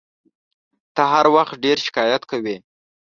[0.95, 2.55] ته هر وخت ډېر شکایت کوې!